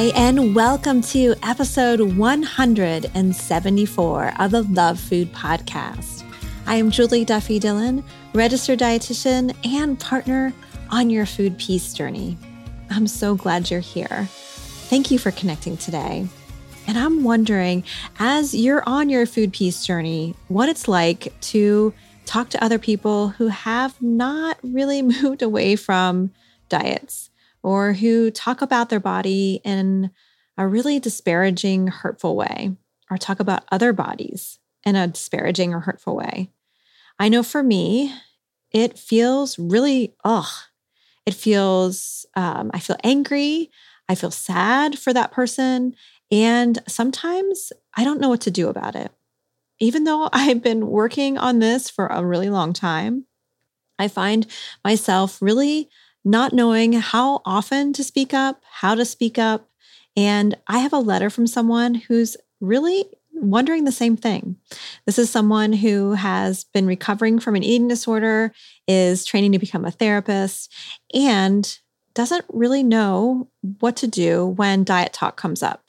[0.00, 6.24] Hi, and welcome to episode 174 of the Love Food Podcast.
[6.66, 10.54] I am Julie Duffy Dillon, registered dietitian and partner
[10.88, 12.38] on your food peace journey.
[12.88, 14.26] I'm so glad you're here.
[14.88, 16.26] Thank you for connecting today.
[16.86, 17.84] And I'm wondering,
[18.18, 21.92] as you're on your food peace journey, what it's like to
[22.24, 26.30] talk to other people who have not really moved away from
[26.70, 27.29] diets
[27.62, 30.10] or who talk about their body in
[30.56, 32.76] a really disparaging, hurtful way,
[33.10, 36.50] or talk about other bodies in a disparaging or hurtful way.
[37.18, 38.14] I know for me,
[38.70, 40.50] it feels really, ugh.
[41.26, 43.70] It feels, um, I feel angry.
[44.08, 45.94] I feel sad for that person.
[46.30, 49.12] And sometimes I don't know what to do about it.
[49.78, 53.26] Even though I've been working on this for a really long time,
[53.98, 54.46] I find
[54.84, 55.90] myself really
[56.24, 59.68] not knowing how often to speak up, how to speak up.
[60.16, 64.56] And I have a letter from someone who's really wondering the same thing.
[65.06, 68.52] This is someone who has been recovering from an eating disorder,
[68.86, 70.72] is training to become a therapist,
[71.14, 71.78] and
[72.12, 73.48] doesn't really know
[73.78, 75.84] what to do when diet talk comes up.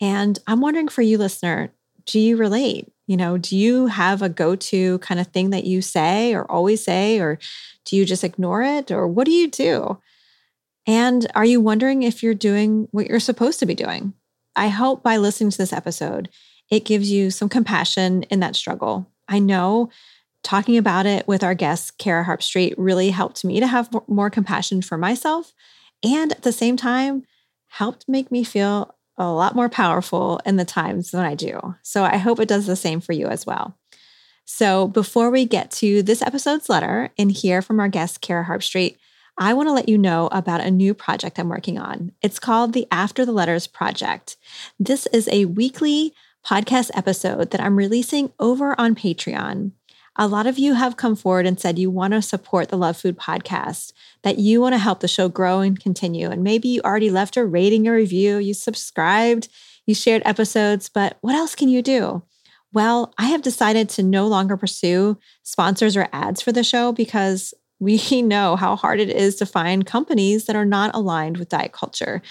[0.00, 1.72] And I'm wondering for you, listener,
[2.04, 2.91] do you relate?
[3.06, 6.50] You know, do you have a go to kind of thing that you say or
[6.50, 7.38] always say, or
[7.84, 9.98] do you just ignore it, or what do you do?
[10.86, 14.14] And are you wondering if you're doing what you're supposed to be doing?
[14.54, 16.28] I hope by listening to this episode,
[16.70, 19.08] it gives you some compassion in that struggle.
[19.28, 19.90] I know
[20.42, 24.82] talking about it with our guest, Cara Harbstreet, really helped me to have more compassion
[24.82, 25.52] for myself.
[26.02, 27.24] And at the same time,
[27.68, 28.94] helped make me feel
[29.28, 31.76] a lot more powerful in the times than I do.
[31.82, 33.78] So I hope it does the same for you as well.
[34.44, 38.96] So before we get to this episode's letter and hear from our guest, Cara Harbstreet,
[39.38, 42.12] I want to let you know about a new project I'm working on.
[42.20, 44.36] It's called the After the Letters Project.
[44.78, 46.12] This is a weekly
[46.44, 49.72] podcast episode that I'm releasing over on Patreon.
[50.16, 52.98] A lot of you have come forward and said you want to support the Love
[52.98, 53.92] Food podcast,
[54.22, 56.28] that you want to help the show grow and continue.
[56.28, 59.48] And maybe you already left a rating or review, you subscribed,
[59.86, 62.22] you shared episodes, but what else can you do?
[62.74, 67.54] Well, I have decided to no longer pursue sponsors or ads for the show because
[67.80, 71.72] we know how hard it is to find companies that are not aligned with diet
[71.72, 72.22] culture.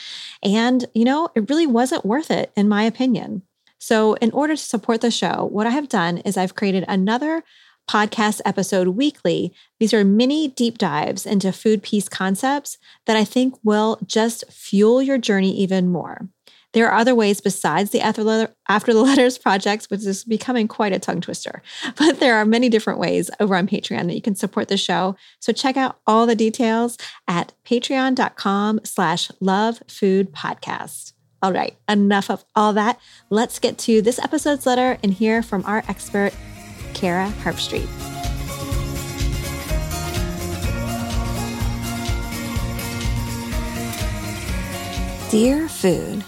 [0.43, 3.41] And, you know, it really wasn't worth it, in my opinion.
[3.77, 7.43] So, in order to support the show, what I have done is I've created another
[7.89, 9.53] podcast episode weekly.
[9.79, 15.01] These are mini deep dives into food peace concepts that I think will just fuel
[15.01, 16.29] your journey even more.
[16.73, 20.99] There are other ways besides the After, the Letters projects, which is becoming quite a
[20.99, 21.61] tongue twister.
[21.97, 25.15] But there are many different ways over on Patreon that you can support the show.
[25.39, 26.97] So check out all the details
[27.27, 31.13] at patreon.com slash love food podcast.
[31.43, 32.99] All right, enough of all that.
[33.29, 36.33] Let's get to this episode's letter and hear from our expert,
[37.01, 37.89] Cara Harbstreet.
[45.31, 46.23] Dear Food,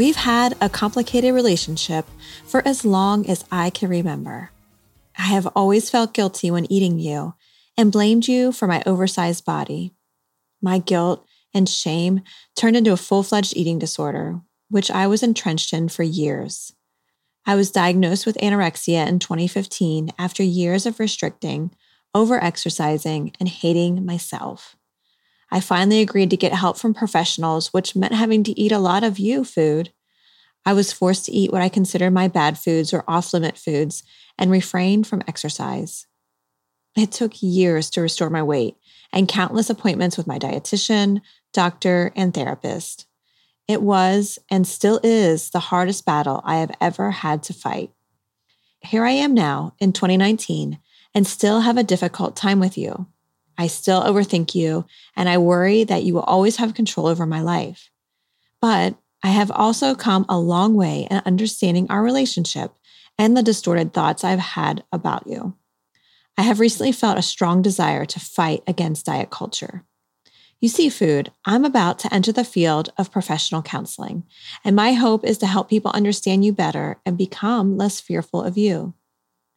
[0.00, 2.06] We've had a complicated relationship
[2.46, 4.50] for as long as I can remember.
[5.18, 7.34] I have always felt guilty when eating you
[7.76, 9.92] and blamed you for my oversized body.
[10.62, 12.22] My guilt and shame
[12.56, 14.40] turned into a full fledged eating disorder,
[14.70, 16.72] which I was entrenched in for years.
[17.46, 21.70] I was diagnosed with anorexia in 2015 after years of restricting,
[22.14, 24.76] over exercising, and hating myself.
[25.50, 29.02] I finally agreed to get help from professionals, which meant having to eat a lot
[29.02, 29.92] of you food.
[30.64, 34.02] I was forced to eat what I considered my bad foods or off limit foods
[34.38, 36.06] and refrain from exercise.
[36.96, 38.76] It took years to restore my weight
[39.12, 41.20] and countless appointments with my dietitian,
[41.52, 43.06] doctor, and therapist.
[43.70, 47.92] It was and still is the hardest battle I have ever had to fight.
[48.80, 50.80] Here I am now in 2019
[51.14, 53.06] and still have a difficult time with you.
[53.56, 57.42] I still overthink you and I worry that you will always have control over my
[57.42, 57.92] life.
[58.60, 62.72] But I have also come a long way in understanding our relationship
[63.18, 65.54] and the distorted thoughts I've had about you.
[66.36, 69.84] I have recently felt a strong desire to fight against diet culture.
[70.60, 74.24] You see, food, I'm about to enter the field of professional counseling,
[74.62, 78.58] and my hope is to help people understand you better and become less fearful of
[78.58, 78.92] you.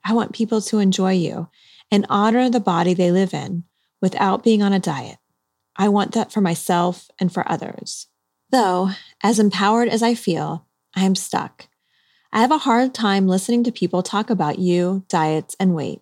[0.05, 1.50] I want people to enjoy you
[1.91, 3.65] and honor the body they live in
[4.01, 5.17] without being on a diet.
[5.75, 8.07] I want that for myself and for others.
[8.51, 8.91] Though,
[9.21, 11.67] as empowered as I feel, I am stuck.
[12.31, 16.01] I have a hard time listening to people talk about you, diets, and weight.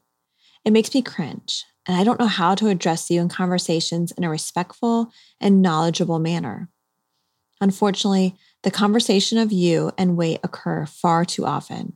[0.63, 4.23] It makes me cringe, and I don't know how to address you in conversations in
[4.23, 6.69] a respectful and knowledgeable manner.
[7.59, 11.93] Unfortunately, the conversation of you and weight occur far too often.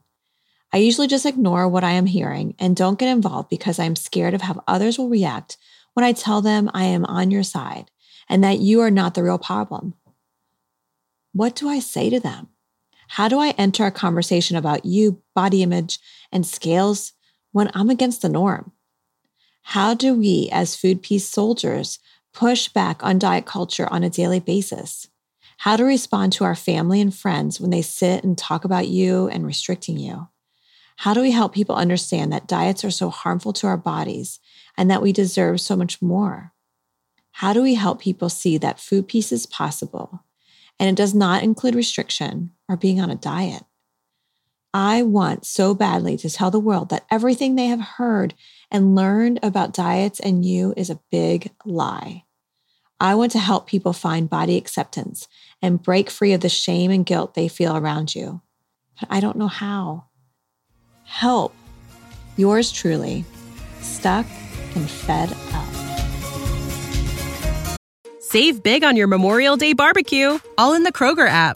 [0.73, 4.33] I usually just ignore what I am hearing and don't get involved because I'm scared
[4.33, 5.57] of how others will react
[5.93, 7.91] when I tell them I am on your side
[8.27, 9.93] and that you are not the real problem.
[11.31, 12.49] What do I say to them?
[13.09, 15.99] How do I enter a conversation about you, body image,
[16.31, 17.13] and scales
[17.51, 18.71] when I'm against the norm?
[19.69, 21.99] How do we, as food peace soldiers,
[22.33, 25.09] push back on diet culture on a daily basis?
[25.57, 29.27] How to respond to our family and friends when they sit and talk about you
[29.27, 30.27] and restricting you?
[30.97, 34.39] How do we help people understand that diets are so harmful to our bodies
[34.77, 36.53] and that we deserve so much more?
[37.31, 40.23] How do we help people see that food peace is possible
[40.79, 43.63] and it does not include restriction or being on a diet.
[44.77, 48.33] I want so badly to tell the world that everything they have heard
[48.69, 52.25] and learned about diets and you is a big lie.
[52.99, 55.29] I want to help people find body acceptance
[55.61, 58.41] and break free of the shame and guilt they feel around you.
[58.99, 60.07] But I don't know how.
[61.05, 61.55] Help.
[62.35, 63.23] Yours truly,
[63.79, 64.25] stuck
[64.75, 65.69] and fed up.
[68.19, 71.55] Save big on your Memorial Day barbecue, all in the Kroger app.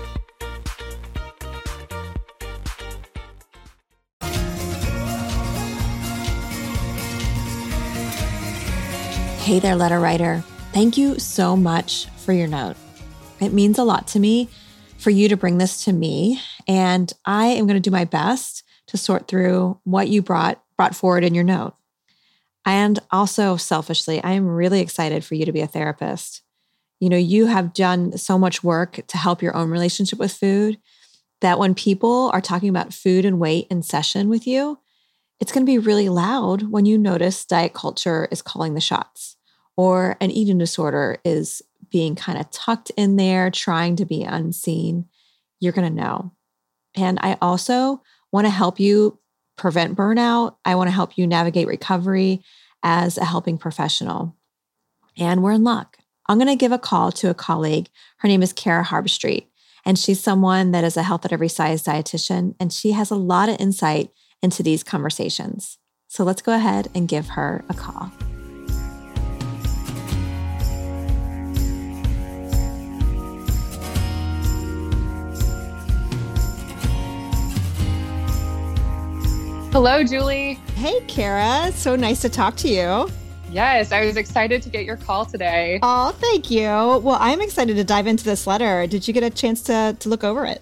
[9.41, 10.43] Hey there, letter writer.
[10.71, 12.75] Thank you so much for your note.
[13.39, 14.47] It means a lot to me
[14.99, 18.63] for you to bring this to me, and I am going to do my best
[18.87, 21.73] to sort through what you brought brought forward in your note.
[22.67, 26.43] And also selfishly, I am really excited for you to be a therapist.
[26.99, 30.77] You know, you have done so much work to help your own relationship with food
[31.41, 34.77] that when people are talking about food and weight in session with you,
[35.41, 39.35] it's going to be really loud when you notice diet culture is calling the shots
[39.75, 45.05] or an eating disorder is being kind of tucked in there, trying to be unseen.
[45.59, 46.31] You're going to know.
[46.95, 49.19] And I also want to help you
[49.57, 50.57] prevent burnout.
[50.63, 52.43] I want to help you navigate recovery
[52.83, 54.37] as a helping professional.
[55.17, 55.97] And we're in luck.
[56.27, 57.89] I'm going to give a call to a colleague.
[58.17, 59.47] Her name is Cara Harbstreet,
[59.85, 63.15] and she's someone that is a health at every size dietitian, and she has a
[63.15, 65.77] lot of insight into these conversations.
[66.07, 68.11] So let's go ahead and give her a call.
[79.71, 80.55] Hello, Julie.
[80.75, 81.71] Hey, Cara.
[81.71, 83.09] So nice to talk to you.
[83.49, 85.79] Yes, I was excited to get your call today.
[85.81, 86.63] Oh, thank you.
[86.63, 88.85] Well, I'm excited to dive into this letter.
[88.87, 90.61] Did you get a chance to, to look over it?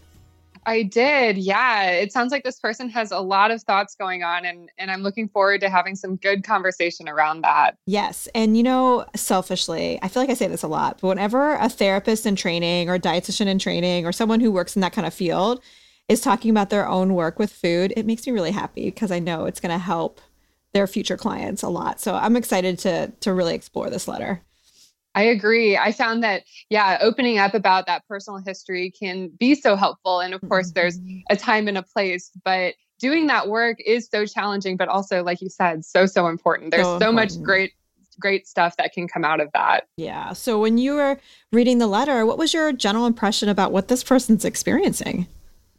[0.65, 1.37] I did.
[1.37, 1.89] Yeah.
[1.91, 5.01] It sounds like this person has a lot of thoughts going on and and I'm
[5.01, 7.77] looking forward to having some good conversation around that.
[7.85, 8.27] Yes.
[8.35, 11.69] And you know, selfishly, I feel like I say this a lot, but whenever a
[11.69, 15.13] therapist in training or dietitian in training or someone who works in that kind of
[15.13, 15.61] field
[16.07, 19.19] is talking about their own work with food, it makes me really happy because I
[19.19, 20.19] know it's going to help
[20.73, 21.99] their future clients a lot.
[21.99, 24.41] So I'm excited to to really explore this letter.
[25.19, 25.75] I agree.
[25.75, 30.21] I found that, yeah, opening up about that personal history can be so helpful.
[30.21, 31.19] And of course, there's mm-hmm.
[31.29, 35.41] a time and a place, but doing that work is so challenging, but also, like
[35.41, 36.71] you said, so, so important.
[36.71, 37.73] There's so, so much great
[38.17, 39.87] great stuff that can come out of that.
[39.95, 40.33] Yeah.
[40.33, 41.17] So when you were
[41.53, 45.25] reading the letter, what was your general impression about what this person's experiencing?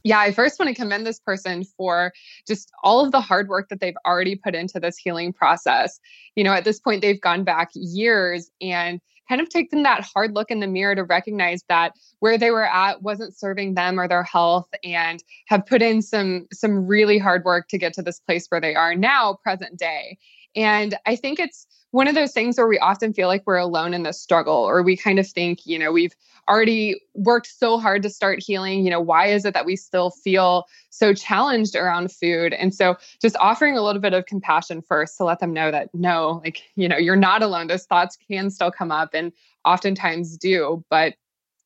[0.02, 2.12] yeah, I first want to commend this person for
[2.46, 6.00] just all of the hard work that they've already put into this healing process.
[6.36, 9.00] You know, at this point, they've gone back years and
[9.30, 12.66] kind of taken that hard look in the mirror to recognize that where they were
[12.66, 17.44] at wasn't serving them or their health and have put in some some really hard
[17.44, 20.18] work to get to this place where they are now present day.
[20.56, 23.94] And i think it's one of those things where we often feel like we're alone
[23.94, 26.14] in the struggle or we kind of think you know we've
[26.48, 30.10] already worked so hard to start healing you know why is it that we still
[30.10, 30.66] feel
[31.00, 32.52] so challenged around food?
[32.52, 35.88] And so just offering a little bit of compassion first to let them know that
[35.94, 37.66] no like you know you're not alone.
[37.66, 39.32] Those thoughts can still come up and
[39.64, 41.14] oftentimes do but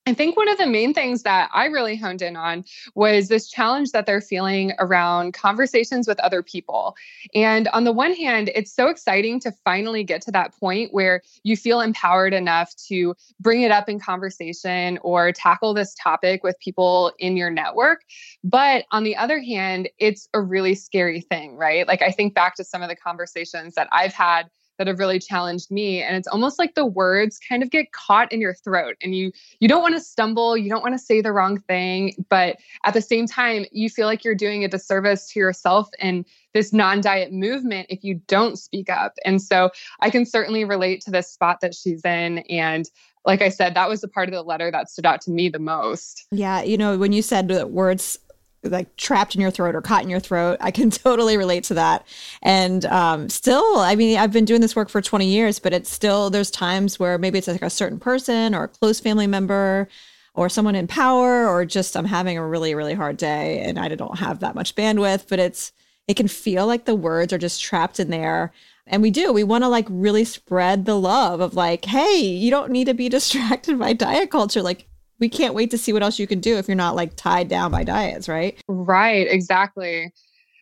[0.07, 3.49] I think one of the main things that I really honed in on was this
[3.49, 6.95] challenge that they're feeling around conversations with other people.
[7.35, 11.23] And on the one hand, it's so exciting to finally get to that point where
[11.43, 16.59] you feel empowered enough to bring it up in conversation or tackle this topic with
[16.59, 18.03] people in your network.
[18.43, 21.89] But on the other hand, it's a really scary thing, right?
[21.89, 25.19] Like I think back to some of the conversations that I've had that have really
[25.19, 28.97] challenged me and it's almost like the words kind of get caught in your throat
[29.03, 32.15] and you you don't want to stumble you don't want to say the wrong thing
[32.29, 36.25] but at the same time you feel like you're doing a disservice to yourself and
[36.53, 41.11] this non-diet movement if you don't speak up and so i can certainly relate to
[41.11, 42.91] this spot that she's in and
[43.27, 45.49] like I said, that was the part of the letter that stood out to me
[45.49, 46.27] the most.
[46.31, 46.63] Yeah.
[46.63, 48.19] You know, when you said the words
[48.65, 50.57] like trapped in your throat or caught in your throat.
[50.61, 52.07] I can totally relate to that.
[52.43, 55.91] And um, still, I mean, I've been doing this work for 20 years, but it's
[55.91, 59.89] still, there's times where maybe it's like a certain person or a close family member
[60.35, 63.89] or someone in power or just I'm having a really, really hard day and I
[63.89, 65.73] don't have that much bandwidth, but it's,
[66.09, 68.53] it can feel like the words are just trapped in there.
[68.87, 69.33] And we do.
[69.33, 72.95] We want to like really spread the love of like, hey, you don't need to
[72.95, 74.63] be distracted by diet culture.
[74.63, 74.87] Like,
[75.25, 77.49] we can't wait to see what else you can do if you're not like tied
[77.49, 78.61] down by diets, right?
[78.69, 80.13] Right, exactly.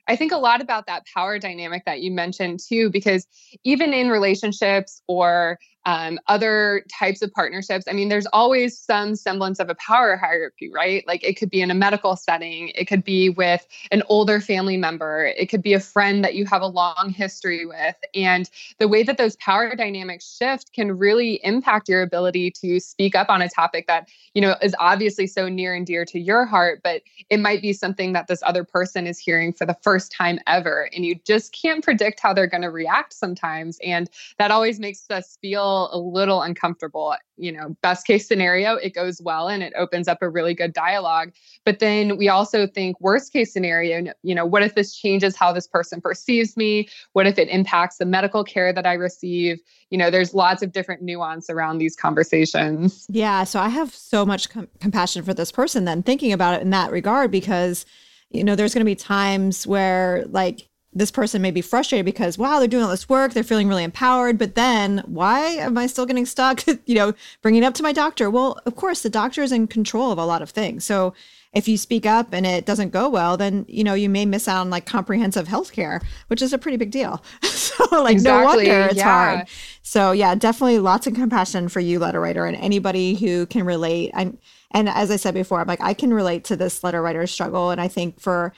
[0.07, 3.27] I think a lot about that power dynamic that you mentioned too, because
[3.65, 9.59] even in relationships or um, other types of partnerships, I mean, there's always some semblance
[9.59, 11.05] of a power hierarchy, right?
[11.07, 14.77] Like it could be in a medical setting, it could be with an older family
[14.77, 17.97] member, it could be a friend that you have a long history with.
[18.15, 18.49] And
[18.79, 23.29] the way that those power dynamics shift can really impact your ability to speak up
[23.29, 26.81] on a topic that, you know, is obviously so near and dear to your heart,
[26.85, 30.39] but it might be something that this other person is hearing for the first time
[30.47, 30.89] ever.
[30.95, 33.79] And you just can't predict how they're going to react sometimes.
[33.85, 34.09] And
[34.39, 35.37] that always makes us
[35.73, 37.15] feel a little uncomfortable.
[37.37, 40.73] You know, best case scenario, it goes well and it opens up a really good
[40.73, 41.33] dialogue.
[41.65, 45.53] But then we also think worst case scenario, you know, what if this changes how
[45.53, 46.89] this person perceives me?
[47.15, 49.59] What if it impacts the medical care that I receive?
[49.91, 53.07] You know, there's lots of different nuance around these conversations.
[53.09, 53.45] Yeah.
[53.45, 56.71] So I have so much com- compassion for this person then thinking about it in
[56.71, 57.85] that regard because
[58.31, 62.37] you know, there's going to be times where like this person may be frustrated because
[62.37, 65.87] wow they're doing all this work they're feeling really empowered but then why am i
[65.87, 68.31] still getting stuck you know bringing it up to my doctor?
[68.31, 70.85] Well of course the doctor is in control of a lot of things.
[70.85, 71.15] So
[71.53, 74.49] if you speak up and it doesn't go well then you know you may miss
[74.49, 77.23] out on like comprehensive health care which is a pretty big deal.
[77.73, 78.67] So like exactly.
[78.67, 79.37] no wonder it's yeah.
[79.37, 79.49] hard.
[79.83, 84.11] So yeah definitely lots of compassion for you letter writer and anybody who can relate.
[84.15, 84.39] And
[84.71, 87.71] and as i said before i'm like i can relate to this letter writer struggle.
[87.71, 88.53] And i think for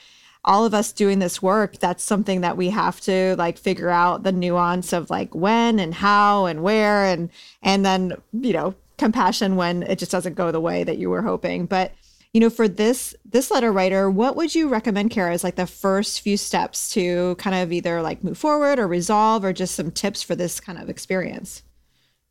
[0.45, 4.23] all of us doing this work, that's something that we have to like figure out
[4.23, 7.31] the nuance of like when and how and where and
[7.63, 11.23] and then, you know, compassion when it just doesn't go the way that you were
[11.23, 11.67] hoping.
[11.67, 11.93] But
[12.33, 15.67] you know, for this this letter writer, what would you recommend, Cara, as like the
[15.67, 19.93] first few steps to kind of either like move forward or resolve or just some
[19.93, 21.63] tips for this kind of experience?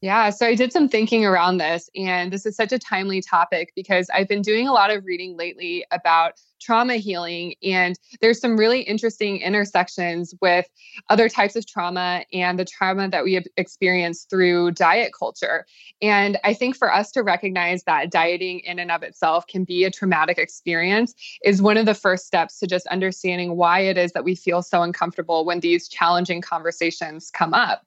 [0.02, 3.72] Yeah, so I did some thinking around this, and this is such a timely topic
[3.74, 8.58] because I've been doing a lot of reading lately about trauma healing, and there's some
[8.58, 10.66] really interesting intersections with
[11.10, 15.66] other types of trauma and the trauma that we have experienced through diet culture.
[16.02, 19.84] And I think for us to recognize that dieting in and of itself can be
[19.84, 24.12] a traumatic experience is one of the first steps to just understanding why it is
[24.14, 27.86] that we feel so uncomfortable when these challenging conversations come up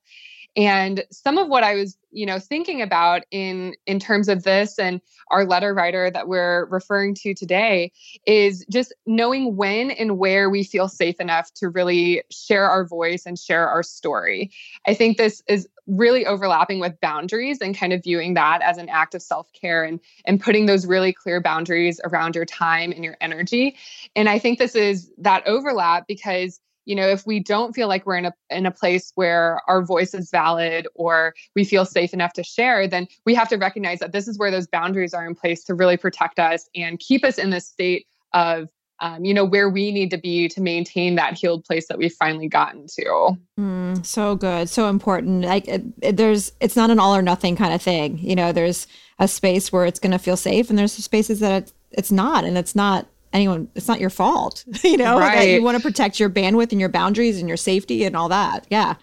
[0.56, 4.78] and some of what i was you know thinking about in in terms of this
[4.78, 7.92] and our letter writer that we're referring to today
[8.26, 13.26] is just knowing when and where we feel safe enough to really share our voice
[13.26, 14.50] and share our story.
[14.86, 18.88] I think this is really overlapping with boundaries and kind of viewing that as an
[18.88, 23.16] act of self-care and and putting those really clear boundaries around your time and your
[23.20, 23.76] energy.
[24.14, 28.06] And i think this is that overlap because you know if we don't feel like
[28.06, 32.14] we're in a in a place where our voice is valid or we feel safe
[32.14, 35.26] enough to share then we have to recognize that this is where those boundaries are
[35.26, 39.34] in place to really protect us and keep us in this state of um, you
[39.34, 42.86] know, where we need to be to maintain that healed place that we've finally gotten
[42.86, 43.36] to.
[43.58, 45.44] Mm, so good, so important.
[45.44, 48.18] Like it, it, there's, it's not an all or nothing kind of thing.
[48.18, 48.86] You know, there's
[49.18, 52.44] a space where it's going to feel safe, and there's spaces that it's, it's not,
[52.44, 53.68] and it's not anyone.
[53.74, 54.64] It's not your fault.
[54.84, 55.50] you know, right.
[55.50, 58.66] You want to protect your bandwidth and your boundaries and your safety and all that.
[58.70, 58.96] Yeah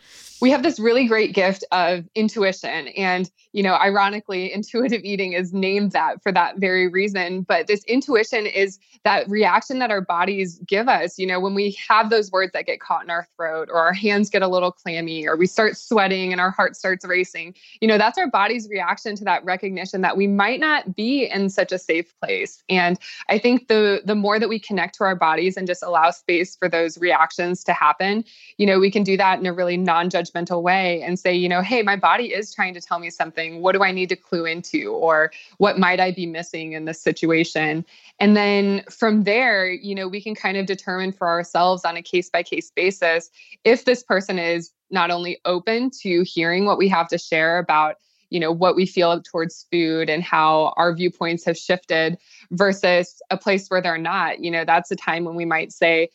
[0.44, 5.54] we have this really great gift of intuition and you know, ironically, intuitive eating is
[5.54, 7.44] named that for that very reason.
[7.44, 11.18] But this intuition is that reaction that our bodies give us.
[11.18, 13.94] You know, when we have those words that get caught in our throat, or our
[13.94, 17.88] hands get a little clammy, or we start sweating and our heart starts racing, you
[17.88, 21.72] know, that's our body's reaction to that recognition that we might not be in such
[21.72, 22.64] a safe place.
[22.70, 22.98] And
[23.30, 26.56] I think the the more that we connect to our bodies and just allow space
[26.56, 28.24] for those reactions to happen,
[28.58, 31.62] you know, we can do that in a really non-judgmental way and say, you know,
[31.62, 33.62] hey, my body is trying to tell me something?
[33.62, 34.92] What do I need to clue into?
[34.92, 37.86] Or what might I be missing in this situation?
[38.20, 42.02] And then from there, you know, we can kind of determine for ourselves on a
[42.02, 43.30] case by case basis
[43.64, 47.96] if this person is not only open to hearing what we have to share about
[48.30, 52.18] you know what we feel towards food and how our viewpoints have shifted
[52.52, 56.10] versus a place where they're not you know that's a time when we might say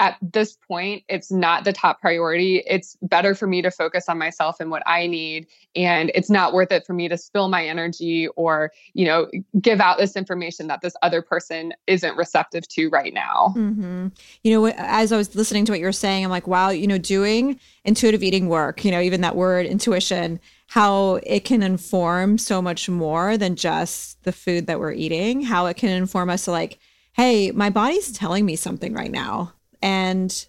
[0.00, 2.62] at this point, it's not the top priority.
[2.66, 5.46] It's better for me to focus on myself and what I need.
[5.76, 9.30] And it's not worth it for me to spill my energy or, you know,
[9.60, 13.52] give out this information that this other person isn't receptive to right now.
[13.54, 14.08] Mm-hmm.
[14.42, 16.86] You know, as I was listening to what you were saying, I'm like, wow, you
[16.86, 22.38] know, doing intuitive eating work, you know, even that word intuition, how it can inform
[22.38, 26.46] so much more than just the food that we're eating, how it can inform us
[26.46, 26.78] to like,
[27.12, 30.46] hey, my body's telling me something right now and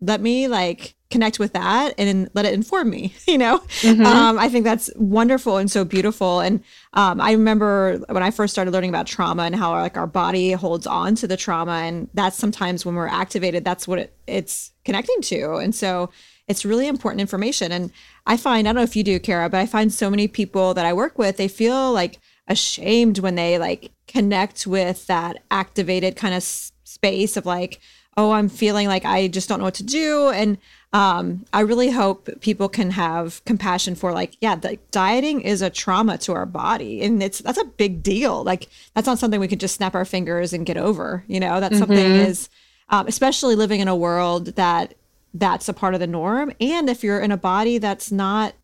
[0.00, 3.58] let me like connect with that and let it inform me you know?
[3.80, 4.04] Mm-hmm.
[4.04, 6.40] um, i think that's wonderful and so beautiful.
[6.40, 6.62] And
[6.92, 10.52] um, i remember when i first started learning about trauma and how like our body
[10.52, 14.72] holds on to the trauma and that's sometimes when we're activated that's what it, it's
[14.84, 15.54] connecting to.
[15.54, 16.10] And so
[16.46, 17.72] it's really important information.
[17.72, 17.90] And
[18.26, 20.74] i find i don't know if you do Cara but i find so many people
[20.74, 26.16] that i work with they feel like ashamed when they like connect with that activated
[26.16, 27.80] kind of space of like
[28.16, 30.30] oh, I'm feeling like I just don't know what to do.
[30.30, 30.58] And
[30.92, 35.70] um, I really hope people can have compassion for like, yeah, the dieting is a
[35.70, 38.44] trauma to our body, and it's that's a big deal.
[38.44, 41.24] Like that's not something we can just snap our fingers and get over.
[41.26, 41.80] You know, that's mm-hmm.
[41.80, 42.48] something is,
[42.90, 44.94] um, especially living in a world that
[45.32, 48.54] that's a part of the norm, and if you're in a body that's not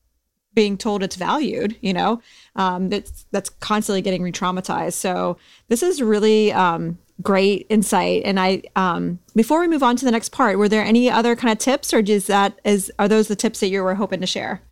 [0.55, 2.21] being told it's valued, you know,
[2.55, 4.93] um, that's that's constantly getting re-traumatized.
[4.93, 5.37] So
[5.69, 8.23] this is really um, great insight.
[8.25, 11.37] And I, um, before we move on to the next part, were there any other
[11.37, 14.21] kind of tips, or is that is are those the tips that you were hoping
[14.21, 14.63] to share?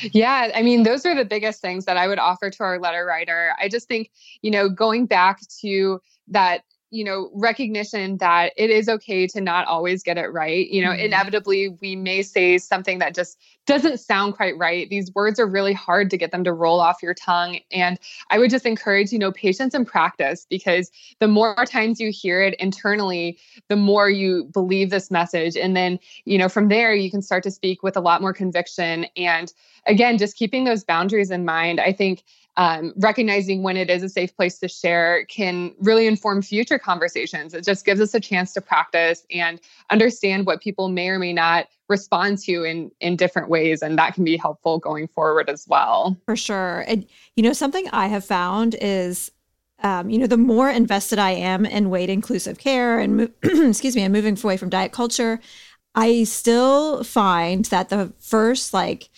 [0.00, 3.04] Yeah, I mean, those are the biggest things that I would offer to our letter
[3.04, 3.52] writer.
[3.60, 4.10] I just think,
[4.42, 9.66] you know, going back to that you know recognition that it is okay to not
[9.66, 11.04] always get it right you know mm-hmm.
[11.04, 14.88] inevitably we may say something that just doesn't sound quite right.
[14.88, 17.60] These words are really hard to get them to roll off your tongue.
[17.70, 17.98] And
[18.30, 22.42] i would just encourage you know patience and practice because the more times you hear
[22.42, 25.56] it internally the more you believe this message.
[25.56, 28.32] And then you know from there you can start to speak with a lot more
[28.32, 29.06] conviction.
[29.16, 29.52] And
[29.86, 32.22] again just keeping those boundaries in mind i think
[32.58, 37.54] um, recognizing when it is a safe place to share can really inform future conversations.
[37.54, 41.32] It just gives us a chance to practice and understand what people may or may
[41.32, 45.66] not respond to in in different ways and that can be helpful going forward as
[45.68, 49.30] well for sure and you know something i have found is
[49.82, 53.96] um, you know the more invested i am in weight inclusive care and mo- excuse
[53.96, 55.40] me and moving away from diet culture
[55.94, 59.08] i still find that the first like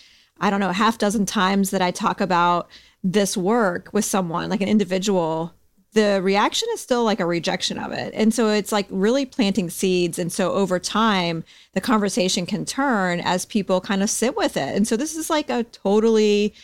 [0.40, 2.68] i don't know half dozen times that i talk about
[3.02, 5.54] this work with someone, like an individual,
[5.92, 8.12] the reaction is still like a rejection of it.
[8.14, 10.18] And so it's like really planting seeds.
[10.18, 14.76] And so over time, the conversation can turn as people kind of sit with it.
[14.76, 16.54] And so this is like a totally,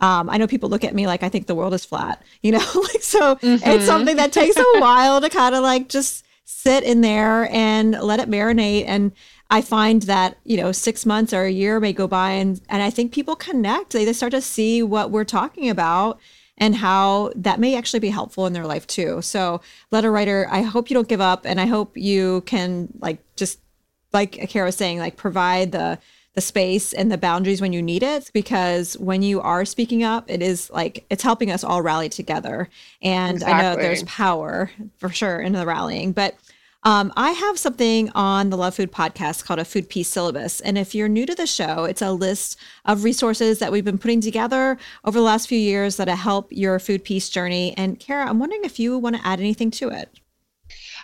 [0.00, 2.52] um, I know people look at me like I think the world is flat, you
[2.52, 3.68] know, like so mm-hmm.
[3.68, 7.92] it's something that takes a while to kind of like just sit in there and
[7.92, 8.84] let it marinate.
[8.86, 9.12] And
[9.50, 12.82] I find that, you know, six months or a year may go by and, and
[12.82, 13.92] I think people connect.
[13.92, 16.20] They, they start to see what we're talking about
[16.56, 19.20] and how that may actually be helpful in their life too.
[19.22, 23.18] So, letter writer, I hope you don't give up and I hope you can like
[23.36, 23.58] just
[24.12, 25.98] like Cara was saying, like provide the
[26.34, 30.28] the space and the boundaries when you need it because when you are speaking up
[30.28, 32.68] it is like it's helping us all rally together
[33.02, 33.54] and exactly.
[33.54, 36.34] i know there's power for sure in the rallying but
[36.86, 40.60] um, I have something on the Love Food podcast called a Food Peace Syllabus.
[40.60, 43.96] And if you're new to the show, it's a list of resources that we've been
[43.96, 47.74] putting together over the last few years that help your food peace journey.
[47.78, 50.10] And Cara, I'm wondering if you want to add anything to it.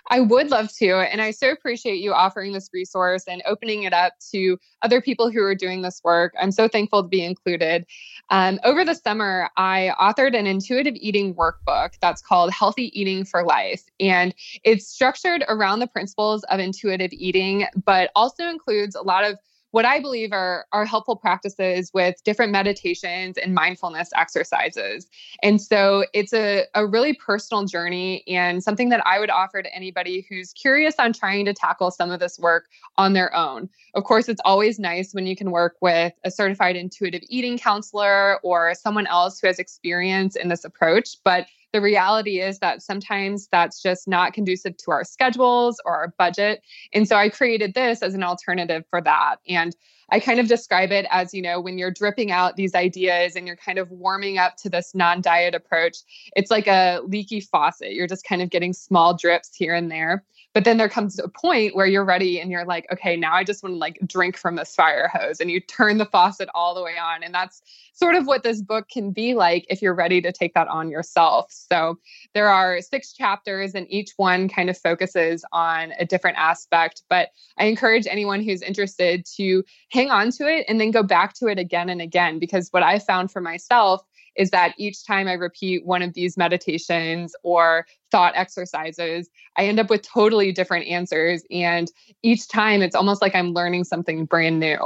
[0.09, 0.99] I would love to.
[0.99, 5.31] And I so appreciate you offering this resource and opening it up to other people
[5.31, 6.35] who are doing this work.
[6.41, 7.87] I'm so thankful to be included.
[8.31, 13.45] Um, over the summer, I authored an intuitive eating workbook that's called Healthy Eating for
[13.45, 13.83] Life.
[13.99, 14.35] And
[14.65, 19.39] it's structured around the principles of intuitive eating, but also includes a lot of
[19.73, 25.07] what I believe are, are helpful practices with different meditations and mindfulness exercises.
[25.43, 29.75] And so it's a, a really personal journey and something that I would offer to
[29.75, 33.69] anybody who's curious on trying to tackle some of this work on their own.
[33.95, 38.41] Of course, it's always nice when you can work with a certified intuitive eating counselor
[38.43, 41.19] or someone else who has experience in this approach.
[41.25, 46.15] But the reality is that sometimes that's just not conducive to our schedules or our
[46.19, 46.63] budget.
[46.93, 49.37] And so I created this as an alternative for that.
[49.49, 49.75] And
[50.13, 53.47] I kind of describe it as, you know, when you're dripping out these ideas and
[53.47, 55.99] you're kind of warming up to this non diet approach,
[56.35, 57.93] it's like a leaky faucet.
[57.93, 60.25] You're just kind of getting small drips here and there.
[60.53, 63.45] But then there comes a point where you're ready and you're like, okay, now I
[63.45, 66.75] just want to like drink from this fire hose and you turn the faucet all
[66.75, 67.23] the way on.
[67.23, 70.55] And that's sort of what this book can be like if you're ready to take
[70.55, 71.47] that on yourself.
[71.51, 71.99] So
[72.35, 77.03] there are six chapters and each one kind of focuses on a different aspect.
[77.09, 81.35] But I encourage anyone who's interested to hang on to it and then go back
[81.35, 84.03] to it again and again because what I found for myself
[84.37, 89.79] is that each time I repeat one of these meditations or thought exercises, I end
[89.79, 91.43] up with totally different answers.
[91.51, 91.91] And
[92.23, 94.79] each time it's almost like I'm learning something brand new.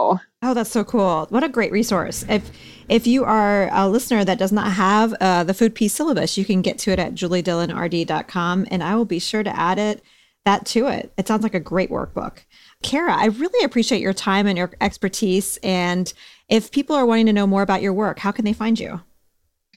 [0.43, 1.27] Oh, that's so cool.
[1.31, 2.25] What a great resource.
[2.29, 2.51] If
[2.89, 6.45] if you are a listener that does not have uh, the food peace syllabus, you
[6.45, 10.03] can get to it at juliedillonrd.com and I will be sure to add it
[10.45, 11.13] that to it.
[11.17, 12.39] It sounds like a great workbook.
[12.83, 15.59] Cara, I really appreciate your time and your expertise.
[15.63, 16.13] And
[16.49, 19.01] if people are wanting to know more about your work, how can they find you?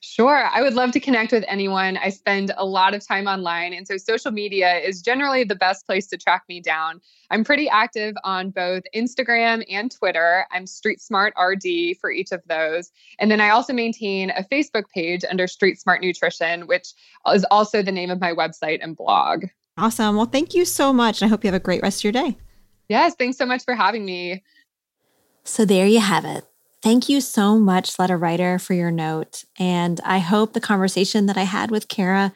[0.02, 0.48] Sure.
[0.52, 1.98] I would love to connect with anyone.
[1.98, 3.74] I spend a lot of time online.
[3.74, 7.02] And so social media is generally the best place to track me down.
[7.30, 10.46] I'm pretty active on both Instagram and Twitter.
[10.52, 12.92] I'm Street Smart RD for each of those.
[13.20, 16.94] And then I also maintain a Facebook page under Street Smart Nutrition, which
[17.34, 19.46] is also the name of my website and blog.
[19.78, 20.16] Awesome.
[20.16, 21.22] Well, thank you so much.
[21.22, 22.38] I hope you have a great rest of your day.
[22.90, 23.16] Yes.
[23.16, 24.44] Thanks so much for having me.
[25.44, 26.46] So there you have it.
[26.88, 29.44] Thank you so much, letter writer, for your note.
[29.60, 32.32] And I hope the conversation that I had with Cara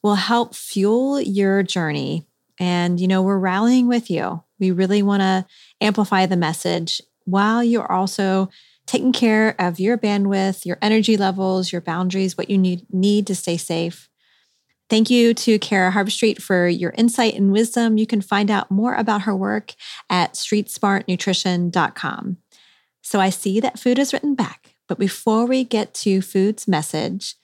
[0.00, 2.24] will help fuel your journey.
[2.60, 4.44] And, you know, we're rallying with you.
[4.60, 5.44] We really want to
[5.80, 8.48] amplify the message while you're also
[8.86, 13.34] taking care of your bandwidth, your energy levels, your boundaries, what you need, need to
[13.34, 14.08] stay safe.
[14.88, 17.98] Thank you to Cara Harbstreet for your insight and wisdom.
[17.98, 19.74] You can find out more about her work
[20.08, 22.36] at streetsmartnutrition.com.
[23.06, 24.74] So I see that food is written back.
[24.88, 27.36] But before we get to food's message,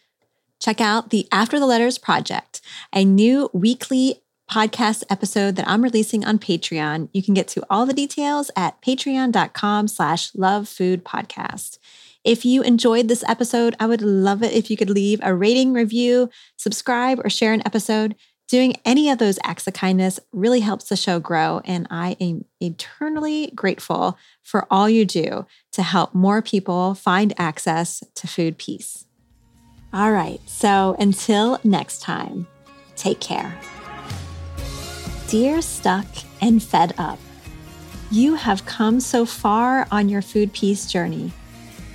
[0.60, 2.60] check out the After the Letters Project,
[2.92, 7.10] a new weekly podcast episode that I'm releasing on Patreon.
[7.12, 11.78] You can get to all the details at patreon.com slash love food podcast.
[12.24, 15.72] If you enjoyed this episode, I would love it if you could leave a rating,
[15.72, 18.16] review, subscribe, or share an episode.
[18.52, 21.62] Doing any of those acts of kindness really helps the show grow.
[21.64, 28.04] And I am eternally grateful for all you do to help more people find access
[28.14, 29.06] to food peace.
[29.90, 30.38] All right.
[30.44, 32.46] So until next time,
[32.94, 33.58] take care.
[35.28, 36.06] Dear Stuck
[36.42, 37.18] and Fed Up,
[38.10, 41.32] you have come so far on your food peace journey.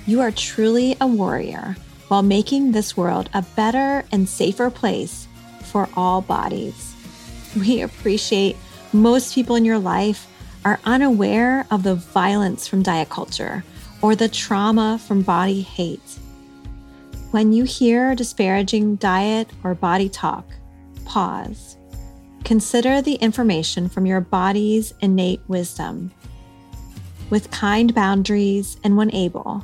[0.08, 1.76] You are truly a warrior
[2.08, 5.27] while making this world a better and safer place
[5.68, 6.94] for all bodies.
[7.56, 8.56] We appreciate
[8.92, 10.26] most people in your life
[10.64, 13.64] are unaware of the violence from diet culture
[14.02, 16.18] or the trauma from body hate.
[17.30, 20.46] When you hear disparaging diet or body talk,
[21.04, 21.76] pause.
[22.44, 26.10] Consider the information from your body's innate wisdom.
[27.28, 29.62] With kind boundaries and when able,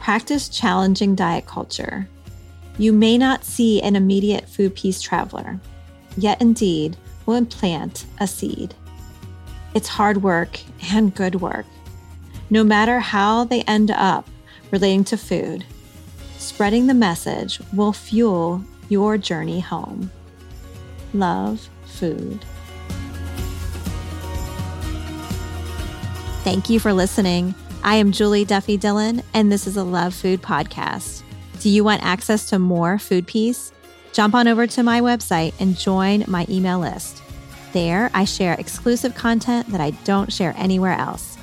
[0.00, 2.08] practice challenging diet culture
[2.78, 5.58] you may not see an immediate food peace traveler,
[6.16, 8.74] yet indeed will implant a seed.
[9.74, 10.60] It's hard work
[10.92, 11.66] and good work.
[12.50, 14.28] No matter how they end up
[14.70, 15.64] relating to food,
[16.38, 20.10] spreading the message will fuel your journey home.
[21.12, 22.44] Love food.
[26.44, 27.54] Thank you for listening.
[27.82, 31.22] I am Julie Duffy Dillon, and this is a Love Food Podcast.
[31.66, 33.72] Do you want access to more food peace?
[34.12, 37.24] Jump on over to my website and join my email list.
[37.72, 41.36] There, I share exclusive content that I don't share anywhere else.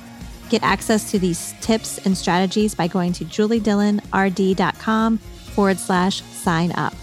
[0.48, 6.94] Get access to these tips and strategies by going to juliedillonrd.com forward slash sign up.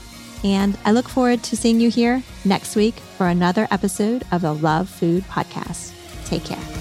[0.43, 4.55] And I look forward to seeing you here next week for another episode of the
[4.55, 5.93] Love Food Podcast.
[6.25, 6.80] Take care.